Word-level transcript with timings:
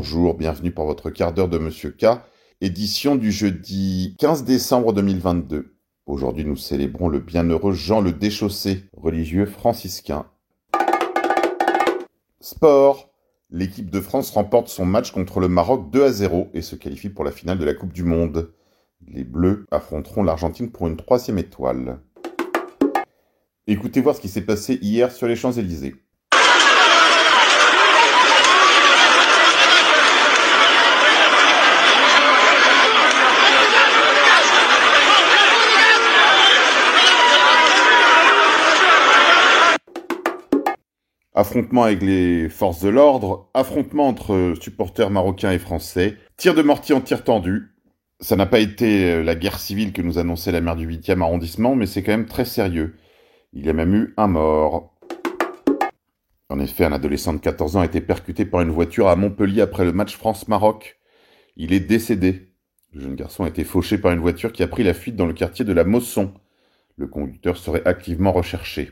bonjour, 0.00 0.32
bienvenue 0.32 0.72
pour 0.72 0.86
votre 0.86 1.10
quart 1.10 1.34
d'heure 1.34 1.50
de 1.50 1.58
Monsieur 1.58 1.90
K, 1.90 2.06
édition 2.62 3.16
du 3.16 3.30
jeudi 3.30 4.16
15 4.18 4.44
décembre 4.44 4.94
2022. 4.94 5.76
Aujourd'hui, 6.06 6.46
nous 6.46 6.56
célébrons 6.56 7.08
le 7.08 7.18
bienheureux 7.18 7.74
Jean 7.74 8.00
le 8.00 8.10
Déchaussé, 8.10 8.84
religieux 8.96 9.44
franciscain. 9.44 10.24
Sport. 12.40 13.10
L'équipe 13.50 13.90
de 13.90 14.00
France 14.00 14.30
remporte 14.30 14.68
son 14.68 14.86
match 14.86 15.10
contre 15.10 15.38
le 15.38 15.48
Maroc 15.48 15.90
2 15.90 16.02
à 16.02 16.12
0 16.12 16.48
et 16.54 16.62
se 16.62 16.76
qualifie 16.76 17.10
pour 17.10 17.26
la 17.26 17.30
finale 17.30 17.58
de 17.58 17.66
la 17.66 17.74
Coupe 17.74 17.92
du 17.92 18.02
Monde. 18.02 18.54
Les 19.06 19.24
Bleus 19.24 19.66
affronteront 19.70 20.22
l'Argentine 20.22 20.70
pour 20.70 20.86
une 20.86 20.96
troisième 20.96 21.36
étoile. 21.36 22.00
Écoutez 23.66 24.00
voir 24.00 24.16
ce 24.16 24.22
qui 24.22 24.30
s'est 24.30 24.40
passé 24.40 24.78
hier 24.80 25.12
sur 25.12 25.26
les 25.26 25.36
Champs-Élysées. 25.36 25.94
Affrontement 41.40 41.84
avec 41.84 42.02
les 42.02 42.50
forces 42.50 42.82
de 42.82 42.90
l'ordre, 42.90 43.48
affrontement 43.54 44.08
entre 44.08 44.52
supporters 44.60 45.08
marocains 45.08 45.52
et 45.52 45.58
français, 45.58 46.18
tir 46.36 46.54
de 46.54 46.60
mortier 46.60 46.94
en 46.94 47.00
tir 47.00 47.24
tendu. 47.24 47.74
Ça 48.20 48.36
n'a 48.36 48.44
pas 48.44 48.58
été 48.58 49.10
euh, 49.10 49.22
la 49.22 49.34
guerre 49.34 49.58
civile 49.58 49.94
que 49.94 50.02
nous 50.02 50.18
annonçait 50.18 50.52
la 50.52 50.60
maire 50.60 50.76
du 50.76 50.86
8e 50.86 51.22
arrondissement, 51.22 51.74
mais 51.74 51.86
c'est 51.86 52.02
quand 52.02 52.12
même 52.12 52.26
très 52.26 52.44
sérieux. 52.44 52.94
Il 53.54 53.64
y 53.64 53.70
a 53.70 53.72
même 53.72 53.94
eu 53.94 54.12
un 54.18 54.26
mort. 54.26 54.94
En 56.50 56.60
effet, 56.60 56.84
un 56.84 56.92
adolescent 56.92 57.32
de 57.32 57.38
14 57.38 57.76
ans 57.76 57.80
a 57.80 57.86
été 57.86 58.02
percuté 58.02 58.44
par 58.44 58.60
une 58.60 58.68
voiture 58.70 59.08
à 59.08 59.16
Montpellier 59.16 59.62
après 59.62 59.86
le 59.86 59.92
match 59.92 60.18
France-Maroc. 60.18 60.98
Il 61.56 61.72
est 61.72 61.80
décédé. 61.80 62.52
Le 62.92 63.00
jeune 63.00 63.16
garçon 63.16 63.44
a 63.44 63.48
été 63.48 63.64
fauché 63.64 63.96
par 63.96 64.12
une 64.12 64.20
voiture 64.20 64.52
qui 64.52 64.62
a 64.62 64.68
pris 64.68 64.82
la 64.82 64.92
fuite 64.92 65.16
dans 65.16 65.26
le 65.26 65.32
quartier 65.32 65.64
de 65.64 65.72
la 65.72 65.84
Mosson. 65.84 66.34
Le 66.96 67.06
conducteur 67.06 67.56
serait 67.56 67.86
activement 67.86 68.30
recherché. 68.30 68.90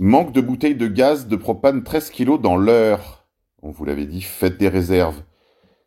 Manque 0.00 0.32
de 0.32 0.40
bouteilles 0.40 0.76
de 0.76 0.86
gaz 0.86 1.26
de 1.26 1.34
propane 1.34 1.82
13 1.82 2.10
kg 2.10 2.40
dans 2.40 2.56
l'heure. 2.56 3.26
On 3.62 3.72
vous 3.72 3.84
l'avait 3.84 4.06
dit, 4.06 4.22
faites 4.22 4.56
des 4.56 4.68
réserves. 4.68 5.24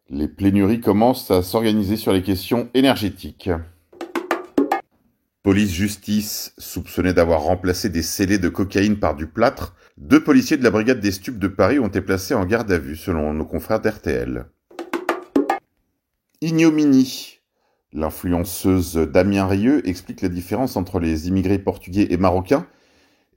Les 0.09 0.27
plénuries 0.27 0.81
commencent 0.81 1.31
à 1.31 1.41
s'organiser 1.41 1.95
sur 1.95 2.11
les 2.11 2.21
questions 2.21 2.69
énergétiques. 2.73 3.49
Police-justice, 5.43 6.53
soupçonné 6.57 7.13
d'avoir 7.13 7.43
remplacé 7.43 7.87
des 7.87 8.01
scellés 8.01 8.37
de 8.37 8.49
cocaïne 8.49 8.99
par 8.99 9.15
du 9.15 9.27
plâtre, 9.27 9.77
deux 9.95 10.21
policiers 10.21 10.57
de 10.57 10.63
la 10.65 10.71
brigade 10.71 10.99
des 10.99 11.13
stupes 11.13 11.39
de 11.39 11.47
Paris 11.47 11.79
ont 11.79 11.87
été 11.87 12.01
placés 12.01 12.33
en 12.33 12.45
garde 12.45 12.69
à 12.69 12.79
vue, 12.79 12.97
selon 12.97 13.33
nos 13.33 13.45
confrères 13.45 13.79
d'RTL. 13.79 14.45
Ignominie. 16.41 17.39
L'influenceuse 17.93 18.95
Damien 18.95 19.47
Rieu 19.47 19.87
explique 19.87 20.21
la 20.21 20.29
différence 20.29 20.75
entre 20.75 20.99
les 20.99 21.29
immigrés 21.29 21.59
portugais 21.59 22.07
et 22.09 22.17
marocains 22.17 22.67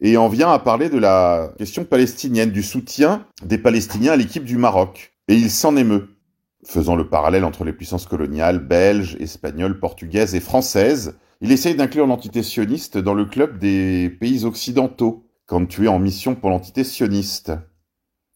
et 0.01 0.17
en 0.17 0.29
vient 0.29 0.51
à 0.53 0.59
parler 0.59 0.89
de 0.89 0.99
la 0.99 1.53
question 1.59 1.85
palestinienne, 1.85 2.51
du 2.51 2.63
soutien 2.63 3.27
des 3.45 3.59
Palestiniens 3.59 4.13
à 4.13 4.17
l'équipe 4.17 4.45
du 4.45 4.57
Maroc. 4.57 5.13
Et 5.29 5.35
il 5.35 5.51
s'en 5.51 5.77
émeut, 5.77 6.17
faisant 6.65 6.97
le 6.97 7.09
parallèle 7.09 7.45
entre 7.45 7.65
les 7.65 7.73
puissances 7.73 8.07
coloniales 8.07 8.59
belges, 8.59 9.17
espagnoles, 9.21 9.81
portugaises 9.81 10.35
et 10.35 10.41
françaises. 10.41 11.19
Il 11.41 11.53
essaye 11.53 11.75
d'inclure 11.75 12.07
l'entité 12.07 12.43
sioniste 12.43 12.99
dans 12.99 13.15
le 13.15 13.25
club 13.25 13.59
des 13.59 14.11
pays 14.11 14.45
occidentaux, 14.45 15.27
quand 15.47 15.67
tu 15.67 15.85
es 15.85 15.89
en 15.89 15.99
mission 15.99 16.35
pour 16.35 16.51
l'entité 16.51 16.85
sioniste. 16.85 17.53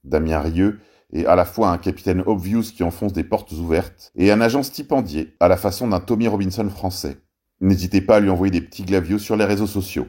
Damien 0.04 0.41
Rieu 0.41 0.81
est 1.12 1.27
à 1.27 1.37
la 1.37 1.44
fois 1.44 1.71
un 1.71 1.78
capitaine 1.78 2.22
obvious 2.27 2.62
qui 2.62 2.83
enfonce 2.83 3.12
des 3.12 3.25
portes 3.25 3.53
ouvertes 3.53 4.12
et 4.15 4.31
un 4.31 4.41
agent 4.41 4.62
stipendié, 4.62 5.34
à 5.41 5.49
la 5.49 5.56
façon 5.56 5.88
d'un 5.88 6.00
Tommy 6.00 6.28
Robinson 6.28 6.69
français. 6.69 7.19
N'hésitez 7.60 8.00
pas 8.00 8.16
à 8.16 8.21
lui 8.21 8.31
envoyer 8.31 8.53
des 8.53 8.60
petits 8.60 8.84
glavios 8.84 9.19
sur 9.19 9.37
les 9.37 9.44
réseaux 9.44 9.66
sociaux. 9.66 10.06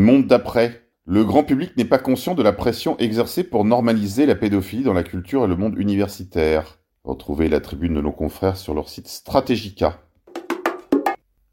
Monde 0.00 0.26
d'après. 0.26 0.88
Le 1.06 1.24
grand 1.24 1.44
public 1.44 1.76
n'est 1.76 1.84
pas 1.84 2.00
conscient 2.00 2.34
de 2.34 2.42
la 2.42 2.52
pression 2.52 2.98
exercée 2.98 3.44
pour 3.44 3.64
normaliser 3.64 4.26
la 4.26 4.34
pédophilie 4.34 4.82
dans 4.82 4.92
la 4.92 5.04
culture 5.04 5.44
et 5.44 5.46
le 5.46 5.54
monde 5.54 5.78
universitaire. 5.78 6.80
Retrouvez 7.04 7.48
la 7.48 7.60
tribune 7.60 7.94
de 7.94 8.00
nos 8.00 8.10
confrères 8.10 8.56
sur 8.56 8.74
leur 8.74 8.88
site 8.88 9.06
Strategica. 9.06 10.00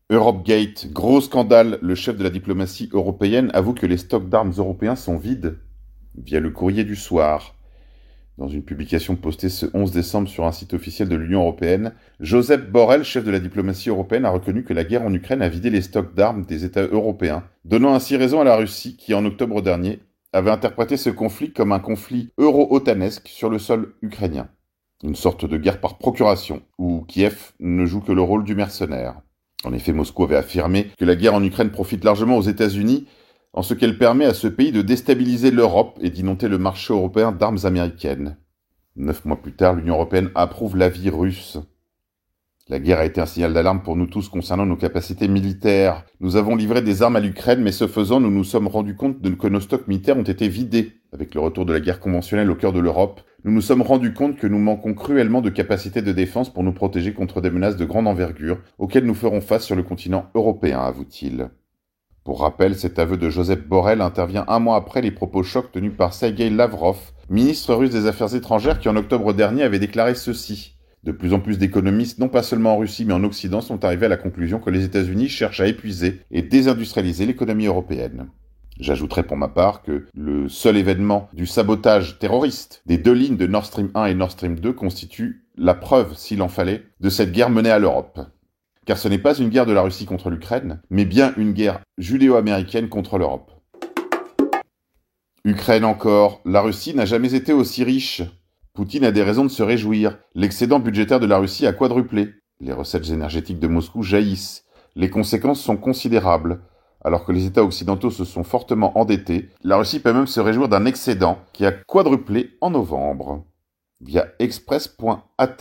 Europegate, 0.09 0.91
gros 0.91 1.21
scandale, 1.21 1.77
le 1.83 1.93
chef 1.93 2.17
de 2.17 2.23
la 2.23 2.31
diplomatie 2.31 2.89
européenne 2.93 3.51
avoue 3.53 3.75
que 3.75 3.85
les 3.85 3.97
stocks 3.97 4.27
d'armes 4.27 4.53
européens 4.57 4.95
sont 4.95 5.17
vides 5.17 5.59
via 6.15 6.39
le 6.39 6.49
courrier 6.49 6.83
du 6.83 6.95
soir. 6.95 7.53
Dans 8.41 8.47
une 8.47 8.63
publication 8.63 9.15
postée 9.15 9.49
ce 9.49 9.67
11 9.71 9.91
décembre 9.91 10.27
sur 10.27 10.47
un 10.47 10.51
site 10.51 10.73
officiel 10.73 11.07
de 11.07 11.15
l'Union 11.15 11.41
européenne, 11.41 11.93
Joseph 12.19 12.71
Borrell, 12.71 13.03
chef 13.03 13.23
de 13.23 13.29
la 13.29 13.39
diplomatie 13.39 13.89
européenne, 13.89 14.25
a 14.25 14.31
reconnu 14.31 14.63
que 14.63 14.73
la 14.73 14.83
guerre 14.83 15.03
en 15.03 15.13
Ukraine 15.13 15.43
a 15.43 15.47
vidé 15.47 15.69
les 15.69 15.83
stocks 15.83 16.15
d'armes 16.15 16.43
des 16.45 16.65
États 16.65 16.81
européens, 16.81 17.43
donnant 17.65 17.93
ainsi 17.93 18.17
raison 18.17 18.41
à 18.41 18.43
la 18.43 18.55
Russie 18.55 18.97
qui, 18.97 19.13
en 19.13 19.25
octobre 19.25 19.61
dernier, 19.61 19.99
avait 20.33 20.49
interprété 20.49 20.97
ce 20.97 21.11
conflit 21.11 21.53
comme 21.53 21.71
un 21.71 21.77
conflit 21.77 22.31
euro-otanesque 22.39 23.27
sur 23.27 23.47
le 23.47 23.59
sol 23.59 23.93
ukrainien. 24.01 24.49
Une 25.03 25.13
sorte 25.13 25.45
de 25.45 25.57
guerre 25.57 25.79
par 25.79 25.99
procuration, 25.99 26.63
où 26.79 27.01
Kiev 27.07 27.51
ne 27.59 27.85
joue 27.85 28.01
que 28.01 28.11
le 28.11 28.23
rôle 28.23 28.43
du 28.43 28.55
mercenaire. 28.55 29.21
En 29.65 29.71
effet, 29.71 29.93
Moscou 29.93 30.23
avait 30.23 30.35
affirmé 30.35 30.87
que 30.97 31.05
la 31.05 31.15
guerre 31.15 31.35
en 31.35 31.43
Ukraine 31.43 31.69
profite 31.69 32.03
largement 32.03 32.37
aux 32.37 32.41
États-Unis 32.41 33.05
en 33.53 33.61
ce 33.61 33.73
qu'elle 33.73 33.97
permet 33.97 34.25
à 34.25 34.33
ce 34.33 34.47
pays 34.47 34.71
de 34.71 34.81
déstabiliser 34.81 35.51
l'Europe 35.51 35.99
et 36.01 36.09
d'inonder 36.09 36.47
le 36.47 36.57
marché 36.57 36.93
européen 36.93 37.31
d'armes 37.31 37.59
américaines. 37.63 38.37
Neuf 38.95 39.25
mois 39.25 39.41
plus 39.41 39.53
tard, 39.53 39.75
l'Union 39.75 39.95
européenne 39.95 40.31
approuve 40.35 40.77
l'avis 40.77 41.09
russe. 41.09 41.57
La 42.69 42.79
guerre 42.79 42.99
a 42.99 43.05
été 43.05 43.19
un 43.19 43.25
signal 43.25 43.53
d'alarme 43.53 43.81
pour 43.81 43.97
nous 43.97 44.05
tous 44.05 44.29
concernant 44.29 44.65
nos 44.65 44.77
capacités 44.77 45.27
militaires. 45.27 46.05
Nous 46.21 46.37
avons 46.37 46.55
livré 46.55 46.81
des 46.81 47.01
armes 47.01 47.17
à 47.17 47.19
l'Ukraine, 47.19 47.61
mais 47.61 47.73
ce 47.73 47.87
faisant, 47.87 48.21
nous 48.21 48.31
nous 48.31 48.45
sommes 48.45 48.67
rendus 48.67 48.95
compte 48.95 49.21
que 49.21 49.47
nos 49.47 49.59
stocks 49.59 49.87
militaires 49.89 50.17
ont 50.17 50.23
été 50.23 50.47
vidés. 50.47 50.93
Avec 51.11 51.35
le 51.35 51.41
retour 51.41 51.65
de 51.65 51.73
la 51.73 51.81
guerre 51.81 51.99
conventionnelle 51.99 52.49
au 52.49 52.55
cœur 52.55 52.71
de 52.71 52.79
l'Europe, 52.79 53.19
nous 53.43 53.51
nous 53.51 53.61
sommes 53.61 53.81
rendus 53.81 54.13
compte 54.13 54.37
que 54.37 54.47
nous 54.47 54.59
manquons 54.59 54.93
cruellement 54.93 55.41
de 55.41 55.49
capacités 55.49 56.01
de 56.01 56.13
défense 56.13 56.53
pour 56.53 56.63
nous 56.63 56.71
protéger 56.71 57.13
contre 57.13 57.41
des 57.41 57.49
menaces 57.49 57.75
de 57.75 57.83
grande 57.83 58.07
envergure 58.07 58.59
auxquelles 58.77 59.05
nous 59.05 59.15
ferons 59.15 59.41
face 59.41 59.65
sur 59.65 59.75
le 59.75 59.83
continent 59.83 60.29
européen, 60.35 60.79
avoue-t-il. 60.79 61.49
Pour 62.23 62.41
rappel, 62.41 62.75
cet 62.75 62.99
aveu 62.99 63.17
de 63.17 63.31
Joseph 63.31 63.67
Borrell 63.67 63.99
intervient 63.99 64.45
un 64.47 64.59
mois 64.59 64.75
après 64.75 65.01
les 65.01 65.09
propos 65.09 65.41
chocs 65.41 65.71
tenus 65.71 65.93
par 65.97 66.13
Sergei 66.13 66.51
Lavrov, 66.51 66.99
ministre 67.31 67.73
russe 67.73 67.89
des 67.89 68.05
Affaires 68.05 68.35
étrangères 68.35 68.79
qui 68.79 68.89
en 68.89 68.95
octobre 68.95 69.33
dernier 69.33 69.63
avait 69.63 69.79
déclaré 69.79 70.13
ceci. 70.13 70.75
De 71.03 71.11
plus 71.11 71.33
en 71.33 71.39
plus 71.39 71.57
d'économistes, 71.57 72.19
non 72.19 72.29
pas 72.29 72.43
seulement 72.43 72.75
en 72.75 72.77
Russie 72.77 73.05
mais 73.05 73.15
en 73.15 73.23
Occident, 73.23 73.59
sont 73.59 73.83
arrivés 73.83 74.05
à 74.05 74.09
la 74.09 74.17
conclusion 74.17 74.59
que 74.59 74.69
les 74.69 74.85
États-Unis 74.85 75.29
cherchent 75.29 75.61
à 75.61 75.67
épuiser 75.67 76.21
et 76.29 76.43
désindustrialiser 76.43 77.25
l'économie 77.25 77.65
européenne. 77.65 78.27
J'ajouterai 78.79 79.23
pour 79.23 79.37
ma 79.37 79.47
part 79.47 79.81
que 79.81 80.05
le 80.13 80.47
seul 80.47 80.77
événement 80.77 81.27
du 81.33 81.47
sabotage 81.47 82.19
terroriste 82.19 82.83
des 82.85 82.99
deux 82.99 83.13
lignes 83.13 83.37
de 83.37 83.47
Nord 83.47 83.65
Stream 83.65 83.89
1 83.95 84.05
et 84.05 84.13
Nord 84.13 84.31
Stream 84.31 84.59
2 84.59 84.73
constitue 84.73 85.43
la 85.57 85.73
preuve, 85.73 86.15
s'il 86.15 86.43
en 86.43 86.49
fallait, 86.49 86.83
de 86.99 87.09
cette 87.09 87.31
guerre 87.31 87.49
menée 87.49 87.71
à 87.71 87.79
l'Europe 87.79 88.19
car 88.85 88.97
ce 88.97 89.07
n'est 89.07 89.19
pas 89.19 89.35
une 89.35 89.49
guerre 89.49 89.65
de 89.65 89.73
la 89.73 89.81
Russie 89.81 90.05
contre 90.05 90.29
l'Ukraine, 90.29 90.81
mais 90.89 91.05
bien 91.05 91.33
une 91.37 91.53
guerre 91.53 91.81
judéo-américaine 91.97 92.89
contre 92.89 93.17
l'Europe. 93.17 93.51
Ukraine 95.43 95.85
encore, 95.85 96.41
la 96.45 96.61
Russie 96.61 96.93
n'a 96.93 97.05
jamais 97.05 97.33
été 97.33 97.53
aussi 97.53 97.83
riche. 97.83 98.21
Poutine 98.73 99.05
a 99.05 99.11
des 99.11 99.23
raisons 99.23 99.43
de 99.43 99.49
se 99.49 99.63
réjouir. 99.63 100.17
L'excédent 100.35 100.79
budgétaire 100.79 101.19
de 101.19 101.25
la 101.25 101.39
Russie 101.39 101.65
a 101.65 101.73
quadruplé. 101.73 102.29
Les 102.59 102.73
recettes 102.73 103.09
énergétiques 103.09 103.59
de 103.59 103.67
Moscou 103.67 104.03
jaillissent. 104.03 104.65
Les 104.95 105.09
conséquences 105.09 105.61
sont 105.61 105.77
considérables. 105.77 106.61
Alors 107.03 107.25
que 107.25 107.31
les 107.31 107.47
États 107.47 107.63
occidentaux 107.63 108.11
se 108.11 108.23
sont 108.23 108.43
fortement 108.43 108.97
endettés, 108.99 109.49
la 109.63 109.77
Russie 109.77 109.99
peut 109.99 110.13
même 110.13 110.27
se 110.27 110.39
réjouir 110.39 110.69
d'un 110.69 110.85
excédent 110.85 111.39
qui 111.53 111.65
a 111.65 111.71
quadruplé 111.71 112.51
en 112.61 112.69
novembre. 112.69 113.43
Via 113.99 114.27
express.at. 114.37 115.57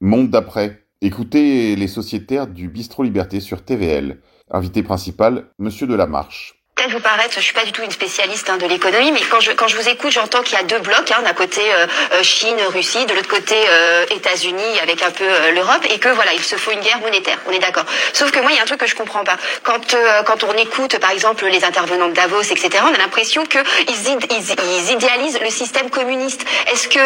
Monde 0.00 0.30
d'après. 0.30 0.85
Écoutez 1.02 1.76
les 1.76 1.88
sociétaires 1.88 2.46
du 2.46 2.70
Bistrot 2.70 3.02
Liberté 3.02 3.40
sur 3.40 3.62
TVL. 3.62 4.22
Invité 4.50 4.82
principal, 4.82 5.50
Monsieur 5.58 5.86
de 5.86 5.94
la 5.94 6.06
Marche 6.06 6.55
peut-être 6.76 6.92
vous 6.92 7.00
paraître, 7.00 7.34
je 7.34 7.40
suis 7.40 7.54
pas 7.54 7.64
du 7.64 7.72
tout 7.72 7.82
une 7.82 7.90
spécialiste 7.90 8.50
hein, 8.50 8.58
de 8.58 8.66
l'économie, 8.66 9.10
mais 9.10 9.22
quand 9.30 9.40
je 9.40 9.52
quand 9.52 9.66
je 9.66 9.76
vous 9.76 9.88
écoute, 9.88 10.10
j'entends 10.10 10.42
qu'il 10.42 10.58
y 10.58 10.60
a 10.60 10.62
deux 10.62 10.78
blocs, 10.78 11.10
hein, 11.10 11.22
d'un 11.22 11.32
côté 11.32 11.62
euh, 11.62 11.86
euh, 12.12 12.22
Chine, 12.22 12.56
Russie, 12.68 13.06
de 13.06 13.14
l'autre 13.14 13.28
côté 13.28 13.54
euh, 13.68 14.04
États-Unis 14.10 14.78
avec 14.82 15.02
un 15.02 15.10
peu 15.10 15.24
l'Europe, 15.54 15.84
et 15.90 15.98
que 15.98 16.10
voilà, 16.10 16.32
il 16.34 16.42
se 16.42 16.56
faut 16.56 16.72
une 16.72 16.80
guerre 16.80 17.00
monétaire. 17.00 17.38
On 17.46 17.52
est 17.52 17.58
d'accord. 17.58 17.84
Sauf 18.12 18.30
que 18.30 18.40
moi, 18.40 18.50
il 18.52 18.56
y 18.56 18.60
a 18.60 18.62
un 18.62 18.66
truc 18.66 18.80
que 18.80 18.86
je 18.86 18.94
comprends 18.94 19.24
pas. 19.24 19.36
Quand 19.62 19.96
quand 20.26 20.44
on 20.44 20.52
écoute, 20.52 20.98
par 20.98 21.10
exemple, 21.10 21.46
les 21.46 21.64
intervenants 21.64 22.08
de 22.08 22.14
Davos, 22.14 22.42
etc., 22.42 22.68
on 22.82 22.94
a 22.94 22.98
l'impression 22.98 23.46
que 23.46 23.58
ils, 23.88 24.18
ils, 24.30 24.92
idéalisent 24.92 25.40
le 25.40 25.50
système 25.50 25.90
communiste. 25.90 26.44
Est-ce 26.72 26.88
que 26.88 27.00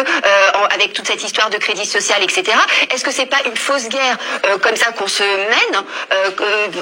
avec 0.73 0.93
toute 0.93 1.07
cette 1.07 1.23
histoire 1.23 1.49
de 1.49 1.57
crédit 1.57 1.85
social, 1.85 2.21
etc., 2.23 2.57
est-ce 2.89 3.03
que 3.03 3.11
c'est 3.11 3.25
pas 3.25 3.41
une 3.45 3.55
fausse 3.55 3.87
guerre 3.87 4.17
comme 4.61 4.75
ça 4.75 4.91
qu'on 4.91 5.07
se 5.07 5.23
mène 5.23 5.83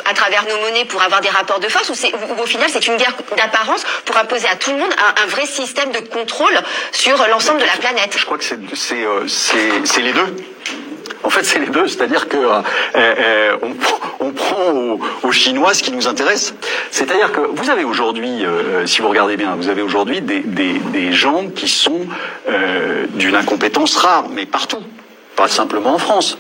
à 0.06 0.14
travers 0.14 0.46
nos 0.46 0.60
monnaies 0.60 0.86
pour 0.86 1.02
avoir 1.02 1.22
des 1.22 1.30
rapports 1.30 1.60
de 1.60 1.68
force, 1.68 1.90
ou, 1.90 1.94
ou 1.94 2.42
au 2.42 2.46
final 2.46 2.70
c'est 2.80 2.92
une 2.92 2.98
guerre 2.98 3.16
d'apparence 3.36 3.84
pour 4.06 4.18
imposer 4.18 4.48
à 4.48 4.56
tout 4.56 4.72
le 4.72 4.78
monde 4.78 4.92
un, 5.22 5.26
vrai 5.28 5.46
système 5.46 5.92
de 5.92 6.00
contrôle 6.00 6.58
sur 6.92 7.18
l'ensemble 7.30 7.60
de 7.60 7.66
la 7.66 7.74
planète. 7.74 8.16
Je 8.18 8.26
crois 8.26 8.38
que 8.38 8.44
c'est 8.44 10.02
les 10.02 10.14
deux. 10.14 10.36
En 11.24 11.30
fait, 11.30 11.44
c'est 11.44 11.60
les 11.60 11.68
deux, 11.68 11.88
c'est-à-dire 11.88 12.30
que 12.30 12.38
euh, 12.38 12.62
euh, 12.96 13.58
on, 14.22 14.32
prend 14.32 15.00
aux, 15.24 15.32
Chinois 15.32 15.74
ce 15.74 15.84
qui 15.84 15.92
nous 15.92 16.08
intéresse. 16.08 16.54
C'est-à-dire 16.92 17.34
que 17.34 17.42
vous 17.42 17.70
avez 17.70 17.84
aujourd'hui, 17.84 18.46
euh, 18.46 18.86
si 18.86 19.02
vous 19.02 19.10
regardez 19.10 19.36
bien, 19.36 19.56
vous 19.56 19.68
avez 19.68 19.82
aujourd'hui 19.82 20.22
des, 20.22 21.12
gens 21.12 21.48
qui 21.50 21.68
sont 21.68 22.06
euh, 22.48 23.06
d'une 23.16 23.36
incompétence 23.36 23.98
rare, 23.98 24.26
mais 24.32 24.46
partout, 24.46 24.82
pas 25.36 25.50
simplement 25.50 25.96
en 25.96 25.98
France. 25.98 26.38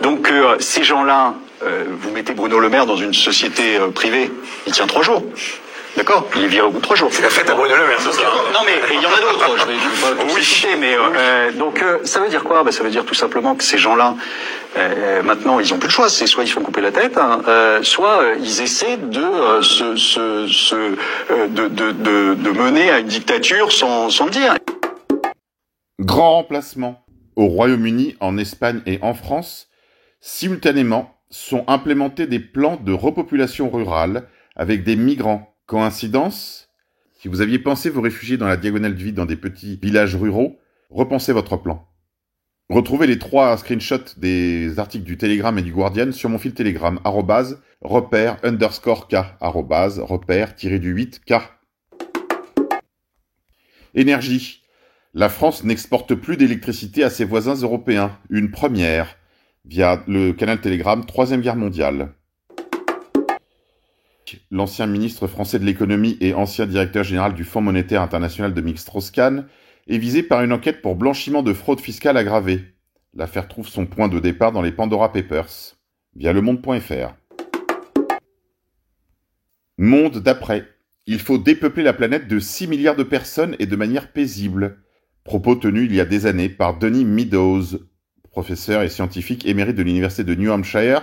Donc 0.00 0.30
euh, 0.30 0.56
ces 0.60 0.84
gens-là, 0.84 1.34
vous 1.62 2.10
mettez 2.10 2.32
Bruno 2.32 2.58
Le 2.58 2.70
Maire 2.70 2.86
dans 2.86 2.96
une 2.96 3.12
société 3.12 3.78
privée, 3.94 4.30
il 4.66 4.72
tient 4.72 4.86
trois 4.86 5.02
jours. 5.02 5.22
D'accord 5.96 6.28
Il 6.36 6.44
est 6.44 6.48
viré 6.48 6.66
au 6.66 6.70
bout 6.70 6.78
de 6.78 6.82
trois 6.82 6.96
jours. 6.96 7.08
C'est 7.12 7.22
la 7.22 7.28
fête 7.30 7.50
à 7.50 7.54
Bruno 7.54 7.74
Le 7.76 7.86
Maire, 7.86 8.00
ce 8.00 8.12
soir. 8.12 8.32
Non, 8.54 8.60
mais 8.64 8.80
il 8.94 9.02
y 9.02 9.06
en 9.06 9.10
a 9.10 9.20
d'autres. 9.20 9.58
Je 9.58 9.66
vais, 9.66 9.74
je 9.74 10.06
vais 10.06 10.14
pas 10.16 10.34
oui. 10.34 10.42
citer, 10.42 10.76
mais 10.78 10.94
euh, 10.96 11.52
donc 11.52 11.82
euh, 11.82 11.98
ça 12.04 12.20
veut 12.20 12.28
dire 12.28 12.44
quoi? 12.44 12.62
Ben, 12.64 12.70
Ça 12.70 12.82
veut 12.82 12.90
dire 12.90 13.04
tout 13.04 13.14
simplement 13.14 13.54
que 13.54 13.64
ces 13.64 13.76
gens-là, 13.76 14.14
euh, 14.76 15.22
maintenant, 15.22 15.58
ils 15.60 15.74
ont 15.74 15.78
plus 15.78 15.88
le 15.88 15.92
choix. 15.92 16.08
C'est 16.08 16.26
soit 16.26 16.44
ils 16.44 16.50
font 16.50 16.62
couper 16.62 16.80
la 16.80 16.92
tête, 16.92 17.18
hein, 17.18 17.42
euh, 17.48 17.82
soit 17.82 18.22
euh, 18.22 18.36
ils 18.40 18.60
essaient 18.60 18.98
de, 18.98 19.60
se, 19.62 19.96
se, 19.96 20.46
se 20.46 20.74
de, 21.48 21.68
de, 21.68 21.92
de, 21.92 22.34
de, 22.34 22.50
mener 22.50 22.90
à 22.90 23.00
une 23.00 23.06
dictature 23.08 23.72
sans, 23.72 24.10
sans 24.10 24.26
le 24.26 24.30
dire. 24.30 24.54
Grand 26.00 26.34
remplacement. 26.34 27.04
Au 27.36 27.46
Royaume-Uni, 27.46 28.16
en 28.20 28.36
Espagne 28.38 28.82
et 28.86 28.98
en 29.02 29.14
France, 29.14 29.68
simultanément, 30.20 31.16
sont 31.30 31.64
implémentés 31.68 32.26
des 32.26 32.40
plans 32.40 32.76
de 32.80 32.92
repopulation 32.92 33.70
rurale 33.70 34.28
avec 34.56 34.82
des 34.84 34.96
migrants 34.96 35.49
Coïncidence? 35.70 36.68
Si 37.20 37.28
vous 37.28 37.42
aviez 37.42 37.60
pensé 37.60 37.90
vous 37.90 38.00
réfugier 38.00 38.36
dans 38.36 38.48
la 38.48 38.56
diagonale 38.56 38.96
du 38.96 39.04
vide 39.04 39.14
dans 39.14 39.24
des 39.24 39.36
petits 39.36 39.78
villages 39.80 40.16
ruraux, 40.16 40.58
repensez 40.90 41.32
votre 41.32 41.56
plan. 41.58 41.86
Retrouvez 42.70 43.06
les 43.06 43.20
trois 43.20 43.56
screenshots 43.56 44.16
des 44.16 44.80
articles 44.80 45.04
du 45.04 45.16
Telegram 45.16 45.56
et 45.56 45.62
du 45.62 45.70
Guardian 45.70 46.10
sur 46.10 46.28
mon 46.28 46.38
fil 46.38 46.54
Telegram, 46.54 46.98
arrobase, 47.04 47.62
repère, 47.82 48.38
underscore 48.42 49.06
K, 49.06 49.18
arrobase, 49.40 50.00
repère, 50.00 50.56
tiré 50.56 50.80
du 50.80 50.90
8, 50.90 51.20
K. 51.24 51.34
Énergie. 53.94 54.64
La 55.14 55.28
France 55.28 55.62
n'exporte 55.62 56.16
plus 56.16 56.36
d'électricité 56.36 57.04
à 57.04 57.10
ses 57.10 57.24
voisins 57.24 57.54
européens. 57.54 58.18
Une 58.28 58.50
première. 58.50 59.16
Via 59.66 60.02
le 60.08 60.32
canal 60.32 60.60
Telegram, 60.60 61.06
Troisième 61.06 61.42
Guerre 61.42 61.54
mondiale 61.54 62.12
l'ancien 64.50 64.86
ministre 64.86 65.26
français 65.26 65.58
de 65.58 65.64
l'économie 65.64 66.16
et 66.20 66.34
ancien 66.34 66.66
directeur 66.66 67.04
général 67.04 67.34
du 67.34 67.44
Fonds 67.44 67.60
monétaire 67.60 68.02
international 68.02 68.54
de 68.54 68.76
Strauss-Kahn, 68.76 69.46
est 69.88 69.98
visé 69.98 70.22
par 70.22 70.42
une 70.42 70.52
enquête 70.52 70.82
pour 70.82 70.96
blanchiment 70.96 71.42
de 71.42 71.52
fraude 71.52 71.80
fiscale 71.80 72.16
aggravée. 72.16 72.64
L'affaire 73.14 73.48
trouve 73.48 73.68
son 73.68 73.86
point 73.86 74.08
de 74.08 74.20
départ 74.20 74.52
dans 74.52 74.62
les 74.62 74.72
Pandora 74.72 75.12
Papers, 75.12 75.76
via 76.14 76.32
lemonde.fr. 76.32 77.14
Monde 79.78 80.18
d'après. 80.18 80.68
Il 81.06 81.18
faut 81.18 81.38
dépeupler 81.38 81.82
la 81.82 81.92
planète 81.92 82.28
de 82.28 82.38
6 82.38 82.68
milliards 82.68 82.96
de 82.96 83.02
personnes 83.02 83.56
et 83.58 83.66
de 83.66 83.76
manière 83.76 84.12
paisible. 84.12 84.78
Propos 85.24 85.56
tenus 85.56 85.88
il 85.88 85.94
y 85.94 86.00
a 86.00 86.04
des 86.04 86.26
années 86.26 86.48
par 86.48 86.78
Denis 86.78 87.04
Meadows, 87.04 87.78
professeur 88.30 88.82
et 88.82 88.88
scientifique 88.88 89.46
émérite 89.46 89.76
de 89.76 89.82
l'Université 89.82 90.22
de 90.22 90.34
New 90.34 90.52
Hampshire, 90.52 91.02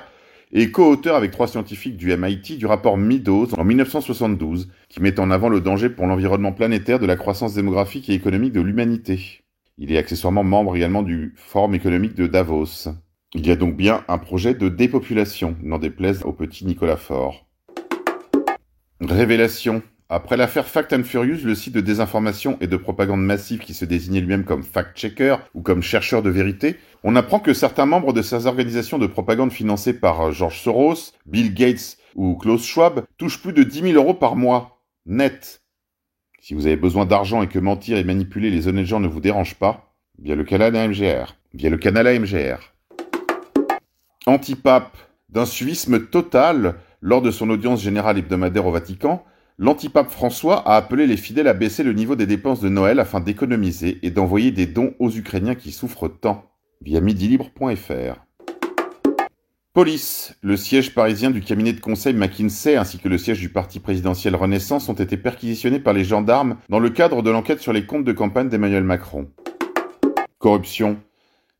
et 0.51 0.71
co-auteur 0.71 1.15
avec 1.15 1.31
trois 1.31 1.47
scientifiques 1.47 1.97
du 1.97 2.15
MIT 2.15 2.57
du 2.57 2.65
rapport 2.65 2.97
Meadows 2.97 3.53
en 3.57 3.63
1972, 3.63 4.69
qui 4.89 5.01
met 5.01 5.19
en 5.19 5.31
avant 5.31 5.49
le 5.49 5.61
danger 5.61 5.89
pour 5.89 6.07
l'environnement 6.07 6.53
planétaire 6.53 6.99
de 6.99 7.05
la 7.05 7.15
croissance 7.15 7.53
démographique 7.53 8.09
et 8.09 8.13
économique 8.13 8.53
de 8.53 8.61
l'humanité. 8.61 9.43
Il 9.77 9.91
est 9.91 9.97
accessoirement 9.97 10.43
membre 10.43 10.75
également 10.75 11.03
du 11.03 11.33
Forum 11.35 11.75
économique 11.75 12.15
de 12.15 12.27
Davos. 12.27 12.89
Il 13.33 13.45
y 13.45 13.51
a 13.51 13.55
donc 13.55 13.75
bien 13.75 14.03
un 14.07 14.17
projet 14.17 14.53
de 14.53 14.69
dépopulation, 14.69 15.55
n'en 15.61 15.77
déplaise 15.77 16.23
au 16.23 16.31
petit 16.31 16.65
Nicolas 16.65 16.97
Faure. 16.97 17.45
Révélation. 19.01 19.83
Après 20.09 20.37
l'affaire 20.37 20.65
Fact 20.65 20.93
and 20.93 21.03
Furious, 21.03 21.43
le 21.43 21.53
site 21.53 21.73
de 21.73 21.81
désinformation 21.81 22.57
et 22.61 22.67
de 22.67 22.77
propagande 22.77 23.21
massive 23.21 23.59
qui 23.59 23.73
se 23.73 23.83
désignait 23.83 24.21
lui-même 24.21 24.45
comme 24.45 24.63
fact-checker 24.63 25.35
ou 25.53 25.61
comme 25.61 25.81
chercheur 25.81 26.21
de 26.21 26.29
vérité, 26.29 26.77
on 27.03 27.17
apprend 27.17 27.41
que 27.41 27.53
certains 27.53 27.85
membres 27.85 28.13
de 28.13 28.21
ces 28.21 28.47
organisations 28.47 28.99
de 28.99 29.07
propagande 29.07 29.51
financées 29.51 29.91
par 29.91 30.31
George 30.31 30.61
Soros, 30.61 31.11
Bill 31.25 31.53
Gates 31.53 31.97
ou 32.15 32.35
Klaus 32.37 32.65
Schwab 32.65 33.03
touchent 33.17 33.41
plus 33.41 33.51
de 33.51 33.63
10 33.63 33.81
000 33.81 33.93
euros 33.95 34.13
par 34.13 34.37
mois, 34.37 34.81
net. 35.05 35.61
Si 36.39 36.53
vous 36.53 36.67
avez 36.67 36.77
besoin 36.77 37.05
d'argent 37.05 37.43
et 37.43 37.47
que 37.47 37.59
mentir 37.59 37.97
et 37.97 38.05
manipuler 38.05 38.49
les 38.49 38.69
honnêtes 38.69 38.85
gens 38.85 39.01
ne 39.01 39.09
vous 39.09 39.19
dérange 39.19 39.55
pas, 39.55 39.93
via 40.19 40.35
le 40.35 40.45
canal 40.45 40.73
AMGR, 40.73 41.35
via 41.53 41.69
le 41.69 41.77
canal 41.77 42.07
AMGR. 42.07 42.73
Antipape, 44.25 44.97
d'un 45.27 45.45
suivisme 45.45 46.05
total, 46.05 46.75
lors 47.01 47.21
de 47.21 47.29
son 47.29 47.49
audience 47.49 47.81
générale 47.81 48.17
hebdomadaire 48.17 48.65
au 48.65 48.71
Vatican, 48.71 49.25
l'antipape 49.59 50.11
François 50.11 50.67
a 50.67 50.75
appelé 50.75 51.07
les 51.07 51.17
fidèles 51.17 51.47
à 51.47 51.53
baisser 51.53 51.83
le 51.83 51.93
niveau 51.93 52.15
des 52.15 52.27
dépenses 52.27 52.61
de 52.61 52.69
Noël 52.69 52.99
afin 52.99 53.19
d'économiser 53.19 53.99
et 54.03 54.11
d'envoyer 54.11 54.51
des 54.51 54.67
dons 54.67 54.93
aux 54.99 55.11
Ukrainiens 55.11 55.55
qui 55.55 55.71
souffrent 55.71 56.07
tant, 56.09 56.51
via 56.81 57.01
midilibre.fr. 57.01 58.23
Police. 59.73 60.35
Le 60.41 60.57
siège 60.57 60.95
parisien 60.95 61.29
du 61.29 61.41
cabinet 61.41 61.73
de 61.73 61.79
conseil 61.79 62.13
McKinsey 62.13 62.77
ainsi 62.77 62.97
que 62.97 63.09
le 63.09 63.17
siège 63.17 63.39
du 63.39 63.49
parti 63.49 63.79
présidentiel 63.79 64.35
Renaissance 64.35 64.89
ont 64.89 64.93
été 64.93 65.17
perquisitionnés 65.17 65.79
par 65.79 65.93
les 65.93 66.03
gendarmes 66.03 66.57
dans 66.69 66.79
le 66.79 66.89
cadre 66.89 67.21
de 67.21 67.29
l'enquête 67.29 67.59
sur 67.59 67.73
les 67.73 67.85
comptes 67.85 68.05
de 68.05 68.11
campagne 68.11 68.49
d'Emmanuel 68.49 68.83
Macron. 68.83 69.29
Corruption. 70.39 70.97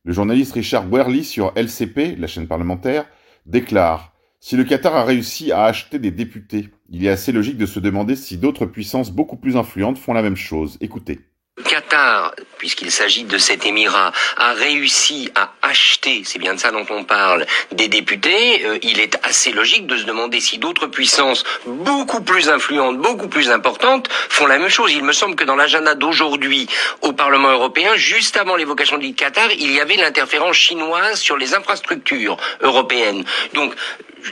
Le 0.04 0.12
journaliste 0.12 0.52
Richard 0.52 0.88
Werly 0.88 1.22
sur 1.22 1.52
LCP, 1.54 2.16
la 2.18 2.26
chaîne 2.26 2.48
parlementaire, 2.48 3.06
déclare 3.46 4.12
si 4.40 4.56
le 4.56 4.64
Qatar 4.64 4.94
a 4.94 5.04
réussi 5.04 5.52
à 5.52 5.64
acheter 5.64 5.98
des 5.98 6.10
députés, 6.10 6.68
il 6.90 7.04
est 7.04 7.10
assez 7.10 7.32
logique 7.32 7.58
de 7.58 7.66
se 7.66 7.80
demander 7.80 8.16
si 8.16 8.38
d'autres 8.38 8.66
puissances 8.66 9.10
beaucoup 9.10 9.36
plus 9.36 9.56
influentes 9.56 9.98
font 9.98 10.12
la 10.12 10.22
même 10.22 10.36
chose. 10.36 10.78
Écoutez. 10.80 11.20
Qatar, 11.64 12.34
puisqu'il 12.58 12.90
s'agit 12.90 13.24
de 13.24 13.36
cet 13.36 13.66
émirat, 13.66 14.12
a 14.36 14.52
réussi 14.52 15.30
à 15.34 15.52
acheter, 15.62 16.22
c'est 16.24 16.38
bien 16.38 16.54
de 16.54 16.60
ça 16.60 16.70
dont 16.70 16.86
on 16.90 17.04
parle, 17.04 17.46
des 17.72 17.88
députés, 17.88 18.64
euh, 18.64 18.78
il 18.82 19.00
est 19.00 19.18
assez 19.24 19.50
logique 19.50 19.86
de 19.86 19.96
se 19.96 20.04
demander 20.04 20.40
si 20.40 20.58
d'autres 20.58 20.86
puissances 20.86 21.44
beaucoup 21.66 22.22
plus 22.22 22.48
influentes, 22.48 22.98
beaucoup 22.98 23.28
plus 23.28 23.50
importantes, 23.50 24.08
font 24.10 24.46
la 24.46 24.58
même 24.58 24.68
chose. 24.68 24.92
Il 24.92 25.04
me 25.04 25.12
semble 25.12 25.34
que 25.34 25.44
dans 25.44 25.56
l'agenda 25.56 25.94
d'aujourd'hui 25.94 26.68
au 27.02 27.12
Parlement 27.12 27.50
européen, 27.50 27.96
juste 27.96 28.36
avant 28.36 28.56
l'évocation 28.56 28.98
du 28.98 29.14
Qatar, 29.14 29.50
il 29.52 29.72
y 29.72 29.80
avait 29.80 29.96
l'interférence 29.96 30.56
chinoise 30.56 31.18
sur 31.18 31.36
les 31.36 31.54
infrastructures 31.54 32.36
européennes. 32.60 33.24
Donc, 33.54 33.74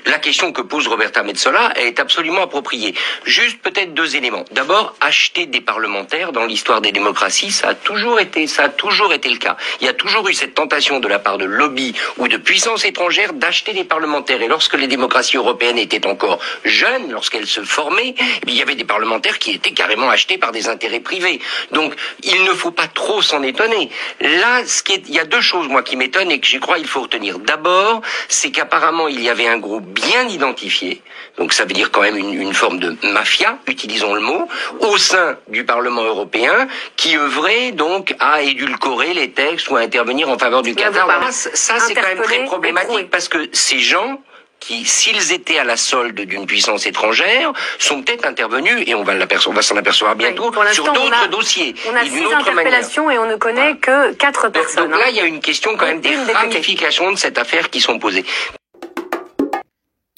la 0.06 0.18
question 0.18 0.52
que 0.52 0.62
pose 0.62 0.86
Roberta 0.86 1.22
Metsola 1.22 1.72
est 1.76 2.00
absolument 2.00 2.42
appropriée. 2.42 2.94
Juste 3.24 3.58
peut-être 3.62 3.94
deux 3.94 4.16
éléments. 4.16 4.44
D'abord, 4.52 4.94
acheter 5.00 5.46
des 5.46 5.60
parlementaires 5.60 6.32
dans 6.32 6.44
l'histoire 6.44 6.80
des 6.80 6.92
démocraties, 6.92 7.50
ça 7.50 7.68
a 7.68 7.74
toujours 7.74 8.20
été, 8.20 8.46
ça 8.46 8.64
a 8.64 8.68
toujours 8.68 9.12
été 9.12 9.28
le 9.28 9.38
cas. 9.38 9.56
Il 9.80 9.86
y 9.86 9.90
a 9.90 9.94
toujours 9.94 10.28
eu 10.28 10.34
cette 10.34 10.54
tentation 10.54 11.00
de 11.00 11.08
la 11.08 11.18
part 11.18 11.38
de 11.38 11.44
lobbies 11.44 11.94
ou 12.18 12.28
de 12.28 12.36
puissances 12.36 12.84
étrangères 12.84 13.32
d'acheter 13.32 13.72
des 13.72 13.84
parlementaires. 13.84 14.42
Et 14.42 14.48
lorsque 14.48 14.74
les 14.74 14.86
démocraties 14.86 15.36
européennes 15.36 15.78
étaient 15.78 16.06
encore 16.06 16.38
jeunes, 16.64 17.10
lorsqu'elles 17.10 17.46
se 17.46 17.62
formaient, 17.62 18.14
il 18.46 18.54
y 18.54 18.62
avait 18.62 18.74
des 18.74 18.84
parlementaires 18.84 19.38
qui 19.38 19.52
étaient 19.52 19.72
carrément 19.72 20.10
achetés 20.10 20.38
par 20.38 20.52
des 20.52 20.68
intérêts 20.68 21.00
privés. 21.00 21.40
Donc, 21.72 21.94
il 22.22 22.44
ne 22.44 22.52
faut 22.52 22.70
pas 22.70 22.88
trop 22.88 23.22
s'en 23.22 23.42
étonner. 23.42 23.90
Là, 24.20 24.64
ce 24.66 24.82
qui 24.82 24.92
est, 24.92 25.02
il 25.08 25.14
y 25.14 25.20
a 25.20 25.24
deux 25.24 25.40
choses, 25.40 25.68
moi, 25.68 25.82
qui 25.82 25.96
m'étonnent 25.96 26.30
et 26.30 26.40
que 26.40 26.46
j'y 26.46 26.60
crois 26.60 26.78
il 26.78 26.86
faut 26.86 27.02
retenir. 27.02 27.38
D'abord, 27.38 28.02
c'est 28.28 28.50
qu'apparemment, 28.50 29.08
il 29.08 29.22
y 29.22 29.28
avait 29.28 29.46
un 29.46 29.58
groupe 29.58 29.75
bien 29.80 30.28
identifié, 30.28 31.02
donc 31.38 31.52
ça 31.52 31.64
veut 31.64 31.72
dire 31.72 31.90
quand 31.90 32.02
même 32.02 32.16
une, 32.16 32.32
une, 32.40 32.54
forme 32.54 32.78
de 32.78 32.96
mafia, 33.02 33.58
utilisons 33.66 34.14
le 34.14 34.20
mot, 34.20 34.48
au 34.80 34.96
sein 34.96 35.36
du 35.48 35.64
Parlement 35.64 36.02
européen, 36.02 36.68
qui 36.96 37.16
œuvrait 37.16 37.72
donc 37.72 38.14
à 38.18 38.42
édulcorer 38.42 39.14
les 39.14 39.30
textes 39.30 39.68
ou 39.68 39.76
à 39.76 39.80
intervenir 39.80 40.28
en 40.28 40.38
faveur 40.38 40.62
du 40.62 40.74
Qatar. 40.74 41.08
Ça, 41.32 41.78
c'est 41.78 41.94
quand 41.94 42.02
même 42.02 42.22
très 42.22 42.44
problématique 42.44 43.10
parce 43.10 43.28
que 43.28 43.48
ces 43.52 43.80
gens 43.80 44.20
qui, 44.60 44.84
s'ils 44.84 45.32
étaient 45.32 45.58
à 45.58 45.64
la 45.64 45.76
solde 45.76 46.20
d'une 46.20 46.46
puissance 46.46 46.86
étrangère, 46.86 47.52
sont 47.78 48.02
peut-être 48.02 48.26
intervenus, 48.26 48.82
et 48.86 48.94
on 48.94 49.04
va, 49.04 49.14
s'en 49.62 49.76
apercevoir 49.76 50.16
bientôt, 50.16 50.50
oui, 50.50 50.74
sur 50.74 50.92
d'autres 50.92 51.28
dossiers. 51.28 51.74
On 51.88 51.94
a 51.94 52.04
six 52.04 52.32
interpellations 52.32 53.10
et 53.10 53.18
on 53.18 53.26
ne 53.26 53.36
connaît 53.36 53.76
que 53.76 54.12
quatre 54.14 54.48
personnes. 54.48 54.84
Donc, 54.84 54.92
donc 54.92 55.00
là, 55.00 55.10
il 55.10 55.16
y 55.16 55.20
a 55.20 55.24
une 55.24 55.40
question 55.40 55.76
quand 55.76 55.86
même 55.86 56.00
des 56.00 56.16
ramifications 56.32 57.12
de 57.12 57.16
cette 57.16 57.38
affaire 57.38 57.70
qui 57.70 57.80
sont 57.80 57.98
posées. 57.98 58.24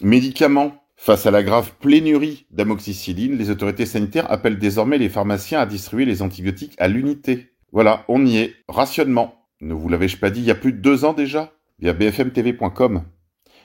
Médicaments. 0.03 0.75
Face 1.01 1.27
à 1.27 1.31
la 1.33 1.43
grave 1.43 1.73
pénurie 1.81 2.47
d'amoxicilline, 2.51 3.37
les 3.37 3.51
autorités 3.51 3.87
sanitaires 3.87 4.31
appellent 4.31 4.59
désormais 4.59 4.99
les 4.99 5.09
pharmaciens 5.09 5.61
à 5.61 5.67
distribuer 5.67 6.05
les 6.05 6.23
antibiotiques 6.23 6.75
à 6.79 6.89
l'unité. 6.89 7.51
Voilà, 7.73 8.05
on 8.09 8.25
y 8.25 8.37
est. 8.39 8.55
Rationnement. 8.69 9.47
Ne 9.61 9.75
vous 9.75 9.89
l'avais-je 9.89 10.17
pas 10.17 10.31
dit 10.31 10.41
il 10.41 10.47
y 10.47 10.53
a 10.53 10.57
plus 10.57 10.73
de 10.73 10.79
deux 10.79 11.05
ans 11.05 11.15
déjà? 11.15 11.53
Via 11.81 11.93
bfmtv.com. 11.93 13.03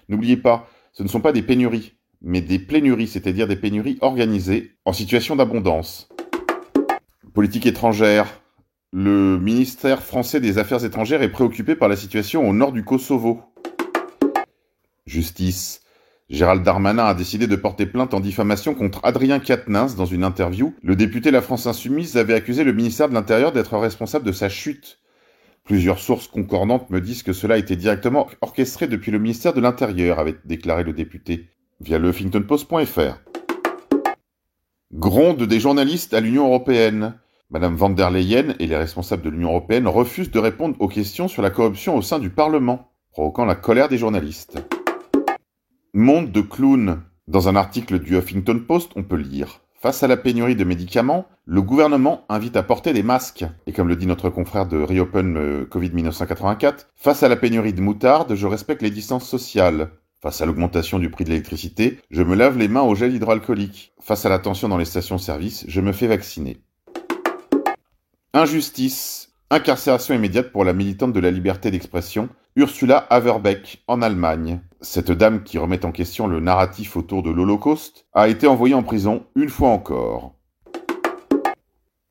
N'oubliez 0.09 0.37
pas, 0.37 0.67
ce 0.91 1.03
ne 1.03 1.07
sont 1.07 1.21
pas 1.21 1.33
des 1.33 1.43
pénuries, 1.43 1.93
mais 2.21 2.41
des 2.41 2.59
plénuries, 2.59 3.07
c'est-à-dire 3.07 3.47
des 3.47 3.55
pénuries 3.55 3.97
organisées 4.01 4.71
en 4.85 4.93
situation 4.93 5.35
d'abondance. 5.35 6.09
Politique 7.33 7.67
étrangère. 7.67 8.41
Le 8.91 9.39
ministère 9.39 10.01
français 10.01 10.39
des 10.39 10.57
Affaires 10.57 10.83
étrangères 10.83 11.21
est 11.21 11.31
préoccupé 11.31 11.75
par 11.75 11.89
la 11.89 11.95
situation 11.95 12.47
au 12.47 12.53
nord 12.53 12.71
du 12.71 12.83
Kosovo. 12.83 13.41
Justice. 15.05 15.82
Gérald 16.33 16.63
Darmanin 16.63 17.05
a 17.05 17.13
décidé 17.13 17.45
de 17.45 17.55
porter 17.55 17.85
plainte 17.85 18.15
en 18.15 18.19
diffamation 18.19 18.73
contre 18.73 19.01
Adrien 19.03 19.37
Quatennens 19.37 19.95
dans 19.95 20.07
une 20.07 20.23
interview. 20.23 20.73
Le 20.81 20.95
député 20.95 21.29
La 21.29 21.43
France 21.43 21.67
Insoumise 21.67 22.17
avait 22.17 22.33
accusé 22.33 22.63
le 22.63 22.73
ministère 22.73 23.07
de 23.07 23.13
l'Intérieur 23.13 23.51
d'être 23.51 23.77
responsable 23.77 24.25
de 24.25 24.31
sa 24.31 24.49
chute. 24.49 24.97
Plusieurs 25.63 25.99
sources 25.99 26.27
concordantes 26.27 26.89
me 26.89 27.01
disent 27.01 27.21
que 27.21 27.33
cela 27.33 27.53
a 27.53 27.57
été 27.59 27.75
directement 27.75 28.27
orchestré 28.41 28.87
depuis 28.87 29.11
le 29.11 29.19
ministère 29.19 29.53
de 29.53 29.61
l'Intérieur, 29.61 30.17
avait 30.17 30.37
déclaré 30.43 30.83
le 30.83 30.93
député, 30.93 31.49
via 31.81 31.99
le 31.99 32.09
HuffingtonPost.fr. 32.09 33.21
Gronde 34.91 35.43
des 35.43 35.59
journalistes 35.59 36.15
à 36.15 36.19
l'Union 36.19 36.47
européenne. 36.47 37.13
Madame 37.51 37.75
van 37.75 37.91
der 37.91 38.09
Leyen 38.09 38.55
et 38.57 38.65
les 38.65 38.75
responsables 38.75 39.21
de 39.21 39.29
l'Union 39.29 39.49
européenne 39.49 39.87
refusent 39.87 40.31
de 40.31 40.39
répondre 40.39 40.77
aux 40.79 40.87
questions 40.87 41.27
sur 41.27 41.43
la 41.43 41.51
corruption 41.51 41.95
au 41.95 42.01
sein 42.01 42.17
du 42.17 42.31
Parlement, 42.31 42.89
provoquant 43.11 43.45
la 43.45 43.53
colère 43.53 43.87
des 43.87 43.99
journalistes. 43.99 44.57
Monde 45.95 46.31
de 46.31 46.41
clown. 46.41 47.03
Dans 47.27 47.49
un 47.49 47.55
article 47.55 47.99
du 47.99 48.17
Huffington 48.17 48.59
Post, 48.67 48.93
on 48.95 49.03
peut 49.03 49.15
lire 49.15 49.61
Face 49.79 50.01
à 50.01 50.07
la 50.07 50.17
pénurie 50.17 50.55
de 50.55 50.63
médicaments, 50.63 51.27
le 51.45 51.61
gouvernement 51.61 52.25
invite 52.29 52.57
à 52.57 52.63
porter 52.63 52.93
des 52.93 53.03
masques. 53.03 53.45
Et 53.67 53.73
comme 53.73 53.89
le 53.89 53.95
dit 53.95 54.07
notre 54.07 54.31
confrère 54.31 54.65
de 54.65 54.81
Reopen 54.81 55.37
euh, 55.37 55.65
Covid 55.65 55.91
1984, 55.91 56.89
face 56.95 57.21
à 57.21 57.27
la 57.27 57.35
pénurie 57.35 57.73
de 57.73 57.81
moutarde, 57.81 58.33
je 58.33 58.47
respecte 58.47 58.81
les 58.81 58.89
distances 58.89 59.29
sociales. 59.29 59.91
Face 60.19 60.41
à 60.41 60.47
l'augmentation 60.47 60.97
du 60.97 61.11
prix 61.11 61.25
de 61.25 61.29
l'électricité, 61.29 61.99
je 62.09 62.23
me 62.23 62.33
lave 62.33 62.57
les 62.57 62.69
mains 62.69 62.81
au 62.81 62.95
gel 62.95 63.13
hydroalcoolique. 63.13 63.93
Face 64.01 64.25
à 64.25 64.29
la 64.29 64.39
tension 64.39 64.69
dans 64.69 64.79
les 64.79 64.85
stations-service, 64.85 65.65
je 65.67 65.79
me 65.79 65.91
fais 65.91 66.07
vacciner. 66.07 66.57
Injustice. 68.33 69.29
Incarcération 69.51 70.15
immédiate 70.15 70.51
pour 70.51 70.65
la 70.65 70.73
militante 70.73 71.13
de 71.13 71.19
la 71.19 71.29
liberté 71.29 71.69
d'expression, 71.69 72.29
Ursula 72.55 72.97
Haverbeck, 72.97 73.83
en 73.87 74.01
Allemagne. 74.01 74.59
Cette 74.83 75.11
dame 75.11 75.43
qui 75.43 75.57
remet 75.57 75.85
en 75.85 75.93
question 75.93 76.27
le 76.27 76.41
narratif 76.41 76.97
autour 76.97 77.23
de 77.23 77.31
l'Holocauste 77.31 78.05
a 78.11 78.27
été 78.27 78.47
envoyée 78.47 78.75
en 78.75 78.83
prison 78.83 79.23
une 79.33 79.47
fois 79.47 79.69
encore. 79.69 80.35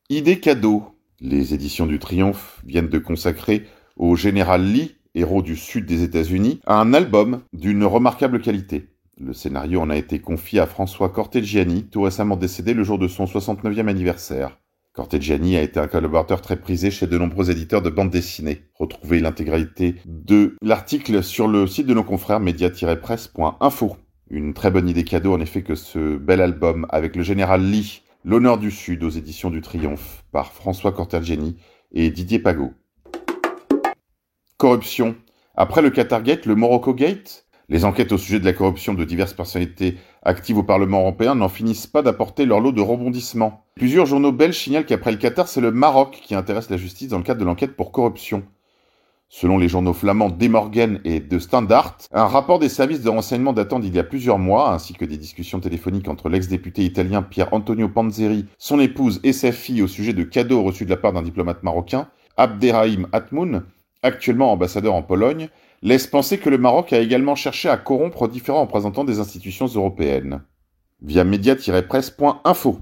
Idée 0.09 0.41
cadeau. 0.41 0.85
Les 1.21 1.53
éditions 1.53 1.85
du 1.85 1.99
Triomphe 1.99 2.63
viennent 2.65 2.89
de 2.89 2.99
consacrer 2.99 3.67
au 3.99 4.17
général 4.17 4.65
Lee, 4.65 4.97
héros 5.15 5.43
du 5.43 5.55
sud 5.55 5.85
des 5.85 6.03
États-Unis, 6.03 6.61
un 6.67 6.95
album 6.95 7.43
d'une 7.53 7.85
remarquable 7.85 8.41
qualité. 8.41 8.89
Le 9.19 9.35
scénario 9.35 9.83
en 9.83 9.91
a 9.91 9.97
été 9.97 10.19
confié 10.21 10.59
à 10.59 10.67
François 10.67 11.11
Cortegiani, 11.11 11.85
tout 11.85 12.01
récemment 12.01 12.37
décédé 12.37 12.73
le 12.73 12.85
jour 12.85 12.99
de 12.99 13.07
son 13.07 13.27
69e 13.27 13.89
anniversaire. 13.89 14.62
Cortegiani 14.93 15.57
a 15.57 15.63
été 15.63 15.81
un 15.81 15.87
collaborateur 15.89 16.43
très 16.43 16.57
prisé 16.57 16.91
chez 16.91 17.07
de 17.07 17.17
nombreux 17.17 17.51
éditeurs 17.51 17.81
de 17.81 17.89
bandes 17.89 18.11
dessinées. 18.11 18.65
Retrouvez 18.75 19.21
l'intégralité 19.21 19.97
de 20.05 20.55
l'article 20.61 21.23
sur 21.23 21.49
le 21.49 21.67
site 21.67 21.87
de 21.87 21.95
nos 21.95 22.05
confrères 22.05 22.41
média-presse.info. 22.41 23.97
Une 24.29 24.53
très 24.53 24.71
bonne 24.71 24.91
idée 24.91 25.05
cadeau 25.05 25.33
en 25.33 25.41
effet 25.41 25.63
que 25.63 25.75
ce 25.75 26.19
bel 26.19 26.43
album 26.43 26.87
avec 26.91 27.17
le 27.17 27.23
général 27.23 27.63
Lee, 27.63 28.03
L'honneur 28.25 28.59
du 28.59 28.71
Sud 28.71 29.03
aux 29.03 29.11
éditions 29.11 29.51
du 29.51 29.63
Triomphe 29.63 30.25
par 30.31 30.53
François 30.53 30.93
Cortegiani 30.93 31.57
et 31.93 32.11
Didier 32.11 32.39
Pagot. 32.39 32.73
Corruption. 34.59 35.17
Après 35.57 35.83
le 35.83 35.91
Qatargate, 35.91 36.47
le 36.47 36.55
Morocco 36.55 36.95
Gate, 36.95 37.47
les 37.69 37.85
enquêtes 37.85 38.13
au 38.13 38.19
sujet 38.19 38.39
de 38.39 38.45
la 38.45 38.53
corruption 38.53 38.95
de 38.95 39.05
diverses 39.05 39.33
personnalités 39.33 39.97
actives 40.23 40.59
au 40.59 40.63
Parlement 40.63 41.01
européen 41.01 41.35
n'en 41.35 41.49
finissent 41.49 41.87
pas 41.87 42.03
d'apporter 42.03 42.47
leur 42.47 42.61
lot 42.61 42.73
de 42.73 42.81
rebondissements. 42.81 43.65
Plusieurs 43.75 44.07
journaux 44.07 44.33
belges 44.33 44.59
signalent 44.59 44.87
qu'après 44.87 45.13
le 45.13 45.19
Qatar, 45.19 45.49
c'est 45.49 45.61
le 45.61 45.71
Maroc 45.71 46.21
qui 46.23 46.35
intéresse 46.35 46.71
la 46.71 46.77
justice 46.77 47.09
dans 47.09 47.19
le 47.19 47.25
cadre 47.25 47.41
de 47.41 47.45
l'enquête 47.45 47.77
pour 47.77 47.93
corruption. 47.93 48.43
Selon 49.35 49.57
les 49.57 49.69
journaux 49.69 49.95
flamands 49.95 50.29
Demorgen 50.29 51.01
et 51.05 51.19
De 51.19 51.39
Standard, 51.39 51.97
un 52.13 52.27
rapport 52.27 52.59
des 52.59 52.69
services 52.69 53.01
de 53.01 53.09
renseignement 53.09 53.55
datant 53.55 53.79
d'il 53.79 53.95
y 53.95 53.99
a 53.99 54.05
plusieurs 54.05 54.39
mois, 54.39 54.75
ainsi 54.75 54.93
que 54.93 55.07
des 55.07 55.17
discussions 55.17 55.59
téléphoniques 55.59 56.09
entre 56.09 56.29
l'ex-député 56.29 56.85
italien 56.85 57.23
Pier 57.23 57.47
Antonio 57.51 57.89
Panzeri, 57.89 58.45
son 58.59 58.79
épouse 58.79 59.21
et 59.25 59.33
sa 59.33 59.51
fille 59.51 59.81
au 59.81 59.89
sujet 59.89 60.13
de 60.13 60.23
cadeaux 60.23 60.63
reçus 60.63 60.85
de 60.85 60.91
la 60.91 60.99
part 60.99 61.15
d'un 61.15 61.23
diplomate 61.23 61.63
marocain, 61.63 62.09
Abderrahim 62.37 63.09
Atmoun, 63.13 63.65
actuellement 64.03 64.53
ambassadeur 64.53 64.93
en 64.93 65.03
Pologne, 65.03 65.49
laisse 65.83 66.07
penser 66.07 66.39
que 66.39 66.49
le 66.49 66.59
Maroc 66.59 66.93
a 66.93 67.01
également 67.01 67.35
cherché 67.35 67.69
à 67.69 67.77
corrompre 67.77 68.29
différents 68.29 68.63
représentants 68.63 69.05
des 69.05 69.19
institutions 69.19 69.67
européennes. 69.67 70.43
Via 71.03 71.25
média-presse.info. 71.25 72.79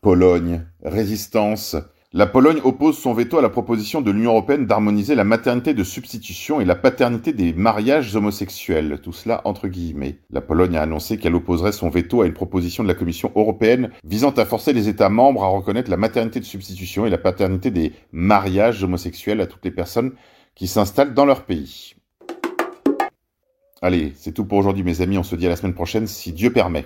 Pologne. 0.00 0.64
Résistance. 0.82 1.76
La 2.14 2.26
Pologne 2.26 2.60
oppose 2.64 2.96
son 2.96 3.12
veto 3.12 3.36
à 3.36 3.42
la 3.42 3.50
proposition 3.50 4.00
de 4.00 4.10
l'Union 4.10 4.30
européenne 4.30 4.64
d'harmoniser 4.64 5.14
la 5.14 5.24
maternité 5.24 5.74
de 5.74 5.84
substitution 5.84 6.58
et 6.58 6.64
la 6.64 6.74
paternité 6.74 7.34
des 7.34 7.52
mariages 7.52 8.16
homosexuels, 8.16 9.00
tout 9.02 9.12
cela 9.12 9.42
entre 9.44 9.68
guillemets. 9.68 10.20
La 10.30 10.40
Pologne 10.40 10.78
a 10.78 10.82
annoncé 10.82 11.18
qu'elle 11.18 11.34
opposerait 11.34 11.72
son 11.72 11.90
veto 11.90 12.22
à 12.22 12.26
une 12.26 12.32
proposition 12.32 12.82
de 12.82 12.88
la 12.88 12.94
Commission 12.94 13.30
européenne 13.36 13.90
visant 14.04 14.30
à 14.30 14.46
forcer 14.46 14.72
les 14.72 14.88
États 14.88 15.10
membres 15.10 15.44
à 15.44 15.48
reconnaître 15.48 15.90
la 15.90 15.98
maternité 15.98 16.40
de 16.40 16.46
substitution 16.46 17.04
et 17.04 17.10
la 17.10 17.18
paternité 17.18 17.70
des 17.70 17.92
mariages 18.10 18.82
homosexuels 18.82 19.42
à 19.42 19.46
toutes 19.46 19.66
les 19.66 19.70
personnes 19.70 20.12
qui 20.58 20.66
s'installent 20.66 21.14
dans 21.14 21.24
leur 21.24 21.44
pays. 21.44 21.94
Allez, 23.80 24.12
c'est 24.16 24.32
tout 24.32 24.44
pour 24.44 24.58
aujourd'hui 24.58 24.82
mes 24.82 25.00
amis, 25.00 25.16
on 25.16 25.22
se 25.22 25.36
dit 25.36 25.46
à 25.46 25.50
la 25.50 25.56
semaine 25.56 25.74
prochaine 25.74 26.08
si 26.08 26.32
Dieu 26.32 26.52
permet. 26.52 26.84